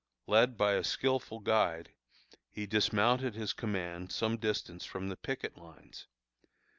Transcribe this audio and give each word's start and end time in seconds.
Led 0.25 0.57
by 0.57 0.73
a 0.73 0.83
skilful 0.83 1.39
guide, 1.41 1.93
he 2.49 2.65
dismounted 2.65 3.35
his 3.35 3.53
command 3.53 4.11
some 4.11 4.37
distance 4.37 4.83
from 4.83 5.09
the 5.09 5.15
picket 5.15 5.57
lines. 5.59 6.07